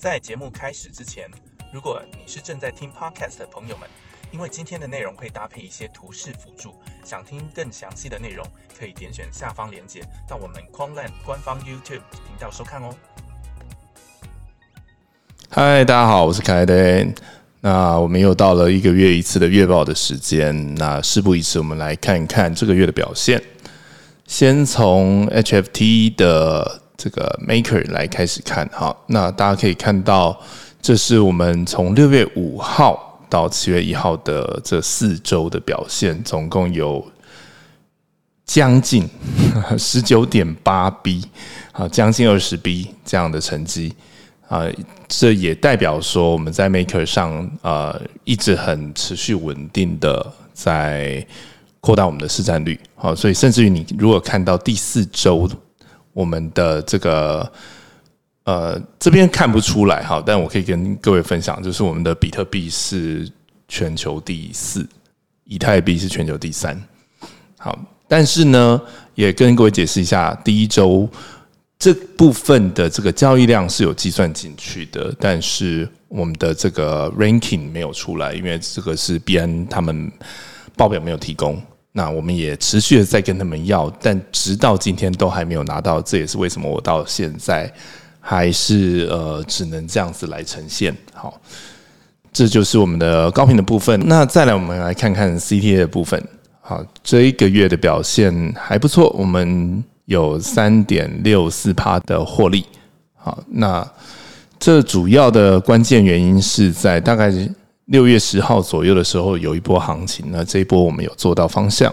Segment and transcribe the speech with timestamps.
[0.00, 1.28] 在节目开始之前，
[1.70, 3.86] 如果你是正在听 podcast 的朋友们，
[4.32, 8.42] 因为今天的内容会搭配一些图示辅助，想听更详细的内容，
[8.78, 12.94] 可以点选下方链接到我们 Quanland 官方 YouTube 频道收看哦。
[15.50, 16.74] 嗨，大家好，我是凯德。
[17.60, 20.74] 那我们又到了一个月一次的月报的时间。
[20.76, 23.42] 那事不宜迟，我们来看一看这个月的表现。
[24.26, 28.94] 先从 HFT 的这个 Maker 来开始看哈。
[29.06, 30.38] 那大家可以看到，
[30.82, 37.02] 这是我们从六月五号到七月一号的这四周的表现，总共有
[38.44, 39.08] 将近
[39.78, 41.24] 十九点八 B，
[41.72, 43.94] 啊，将近二十 B 这样的成绩。
[44.48, 44.66] 啊，
[45.06, 51.24] 这也代表说我们在 Maker 上呃一直很持续稳定的在
[51.80, 55.48] 扩大我们的市占率，好，所以甚至于你如果看到第四周
[56.12, 57.52] 我们的这个
[58.44, 63.30] 呃这边看不出来哈，但我可以跟各位分享，就是我们的比特币是
[63.68, 64.86] 全球第四，
[65.44, 66.80] 以太币是全球第三，
[67.58, 68.80] 好，但是呢
[69.14, 71.08] 也跟各位解释一下，第一周。
[71.82, 80.12] 这部分的这个交易量是有计算进去的，但是我们的这个 ranking 没有出来，因为这个是 B N 他们
[80.76, 81.58] 报表没有提供。
[81.92, 86.00] 那我们也持续的在跟他们要，但直到今天都还没有拿到。
[86.02, 87.72] 这也是为什么我到现在
[88.20, 90.96] 还是呃只能这样子来呈现。
[91.12, 91.40] 好，
[92.32, 94.00] 这就是我们的高频的部分。
[94.06, 96.22] 那再来，我们来看看 C T A 的部分。
[96.60, 99.82] 好，这一个月的表现还不错，我们。
[100.06, 102.66] 有三点六四帕的获利，
[103.14, 103.88] 好，那
[104.58, 107.30] 这主要的关键原因是在大概
[107.90, 111.92] 六月十号左右的时候有一波行情，那这一波我们有做到方向，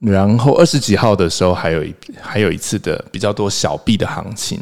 [0.00, 4.58] 然后二十几号的时候还有一还有一次的比较多小币的行情，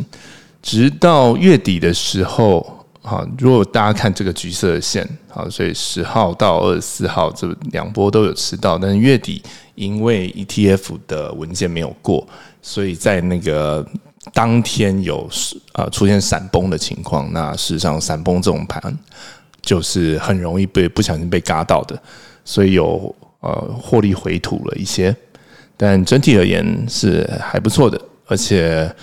[0.61, 2.77] 直到月底的时候。
[3.03, 9.43] 好，如果大家看这个橘色的线，好，所以十号到二十四号这两波都有吃到，但是月底
[9.75, 12.29] 因为 ETF 的文件没有过，
[12.61, 13.85] 所以在那个
[14.35, 15.27] 当天有
[15.73, 17.33] 啊出现闪崩的情况。
[17.33, 18.99] 那事实上闪崩这种盘
[19.63, 22.01] 就是很容易被不小心被嘎到的，
[22.45, 25.15] 所以有呃获利回吐了一些，
[25.77, 28.95] 但整体而言是还不错的，而且。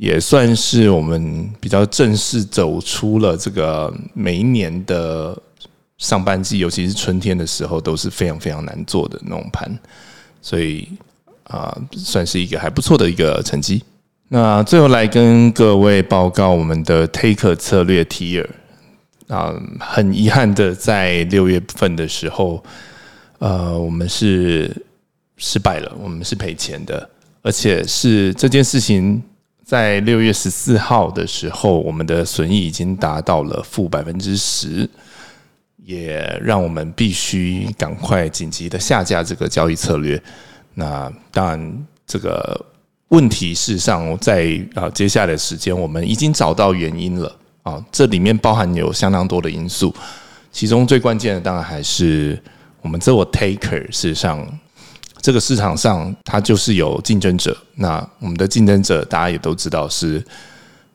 [0.00, 5.38] 也算是我们比较正式走出了这个每一年的
[5.98, 9.70] 上半季，尤其是春天的时候，都是非常非常难做的那种盘，
[10.40, 10.88] 所以
[11.42, 13.84] 啊，算是一个还不错的一个成绩。
[14.28, 18.48] 那最后来跟各位报告我们的 Take 策略 Tier
[19.30, 22.62] 啊，很遗憾的在六月份的时候，
[23.38, 24.70] 呃，我们是
[25.36, 27.08] 失败了，我们是赔钱的，
[27.40, 29.22] 而且是这件事情。
[29.62, 34.90] 在六月十四号的时候，我们的损益已经达到了负百分之十，
[35.84, 40.20] 也让我们必须赶快紧急的下架这个交易策略。
[40.74, 42.66] 那当然，这个
[43.10, 49.94] 问题事实上在啊接下来的时间，我们已经找到原因了啊，这里面包含有相当多的因素，
[50.52, 52.40] 其中最关键的当然还是
[52.82, 54.46] 我们这我 taker 事实上。
[55.22, 57.54] 这个市场上，它就是有竞争者。
[57.74, 60.24] 那我们的竞争者，大家也都知道，是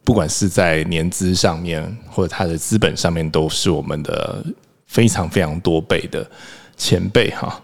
[0.04, 4.44] 不管是在年资上面，或者它的资本上面，都是我们的
[4.88, 6.28] 非常非常多倍的
[6.76, 7.62] 前辈哈。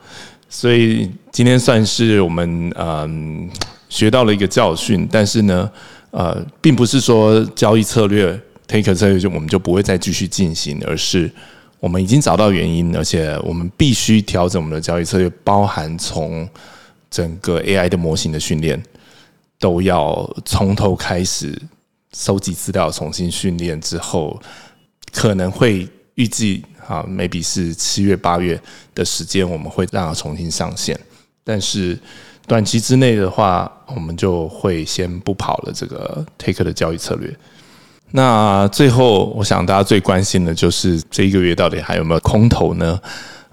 [0.49, 3.49] 所以今天算是我们嗯
[3.89, 5.09] 学到了一个教训。
[5.11, 5.67] 但是呢，
[6.11, 8.39] 呃，并不是说交易策略
[8.71, 11.29] take 策略就我们就不会再继续进行，而是。
[11.79, 16.47] 我们已经找到原因，而且我们必须调整我们的交易策略，包含从
[17.09, 18.79] 整个 AI 的模型的训练，
[19.57, 21.59] 都要从头开始
[22.13, 24.39] 收集资料，重新训练之后，
[25.11, 28.61] 可能会预计啊，maybe 是七月八月
[28.93, 30.95] 的时间，我们会让它重新上线。
[31.43, 31.97] 但是
[32.45, 37.35] 短期之内的话，我们就会先不跑了这个 take 的交易策略。
[38.13, 42.99] 那最后，我想大家最关心的就是这一个月到底还有没有空头呢？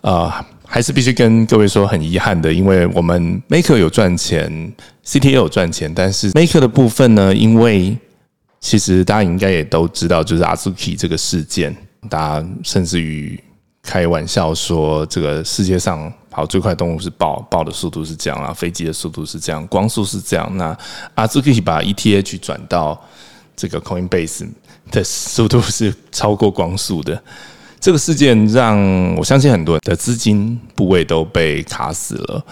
[0.00, 4.72] 啊，还是必须跟各位说，很遗憾的，因为我们 Maker 有赚钱
[5.04, 7.96] ，CT 有赚钱，但是 Maker 的部分呢，因为
[8.60, 11.76] 其实大家应该也都知道，就是 Azuki 这个事件，
[12.08, 13.40] 大家甚至于
[13.82, 20.76] 开玩笑说，这个世界上跑最快动物是豹，豹的速度是这样啊，飞机的速度是这样，光速是这样，那
[21.14, 23.00] Azuki 把 ETH 转到。
[23.58, 24.48] 这个 Coinbase
[24.92, 27.20] 的速度是超过光速的，
[27.80, 28.78] 这个事件让
[29.16, 32.46] 我相信很多的资金部位都被卡死了。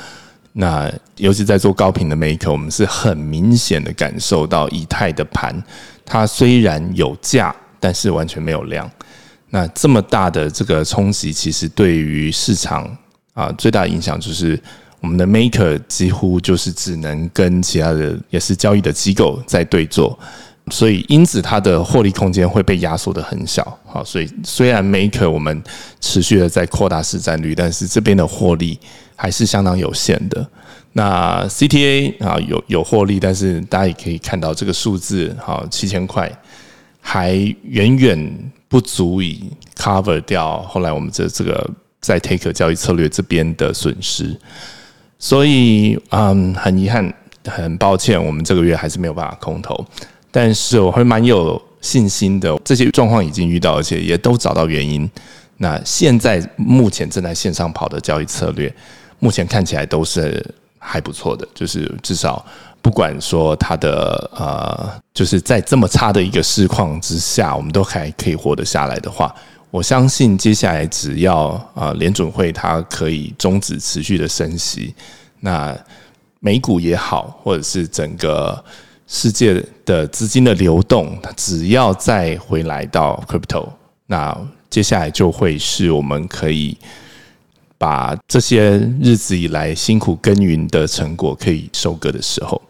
[0.52, 5.62] 那尤其在做高频的 Maker，我们是很明显的感受到以太的盘
[6.04, 8.90] 它虽然有价，但是完全没有量。
[9.50, 12.84] 那这么大的这个冲击，其实对于市场
[13.32, 14.60] 啊最大的影响就是，
[15.00, 20.18] 我们的 maker 几乎就是只能跟其他的也是交易的机构在对坐。
[20.72, 23.78] 所以，因此它的获利空间会被压缩的很小。
[23.84, 25.62] 好，所以虽然 Maker 我们
[26.00, 28.76] 持续的在扩大市占率，但是这边的获利
[29.14, 30.44] 还是相当有限的。
[30.92, 36.28] 那 CTA 啊有有获利，但是大家也可以看到这个数字，好七千块，
[37.00, 41.70] 还远远不足以 cover 掉后来我们这这个
[42.00, 44.36] 在 Take 交易策略这边的损失。
[45.18, 47.14] 所以，嗯，很遗憾，
[47.44, 49.86] 很抱歉，我们这个月还是没有办法空投。
[50.36, 55.10] 但是我会蛮有信心的，这些状况已经遇到，而且也都找到原因。
[55.56, 58.70] 那现在目前正在线上跑的交易策略，
[59.18, 60.44] 目前看起来都是
[60.78, 62.44] 还不错的，就是至少
[62.82, 69.34] 不管说它的呃，就是在这么差的一个市况之下，我们都还可以活得下来的话，
[69.70, 74.94] 我相信接下来只要啊联准会它可以终止持续的升息，
[75.40, 75.74] 那
[76.40, 78.62] 美股也好，或者是整个。
[79.06, 83.68] 世界的资金的流动，只要再回来到 crypto，
[84.06, 84.36] 那
[84.68, 86.76] 接下来就会是我们可以
[87.78, 88.70] 把这些
[89.00, 92.60] 日子以来辛苦耕耘的成果可以收割的时候。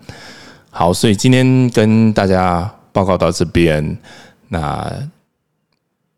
[0.70, 3.96] 好，所以今天跟大家报告到这边，
[4.48, 4.92] 那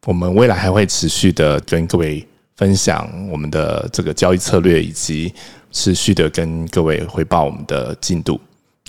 [0.05, 2.27] 我们未来还会持续的跟各位
[2.57, 5.33] 分享我们的这个交易策略，以及
[5.71, 8.41] 持续的跟各位汇报我们的进度。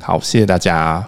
[0.01, 1.07] 好，谢谢大家。